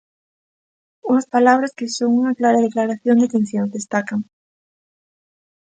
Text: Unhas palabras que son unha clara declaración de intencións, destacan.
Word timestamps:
Unhas 1.09 1.27
palabras 1.35 1.75
que 1.77 1.93
son 1.97 2.11
unha 2.21 2.35
clara 2.39 2.63
declaración 2.67 3.15
de 3.17 3.25
intencións, 3.27 3.73
destacan. 3.77 4.19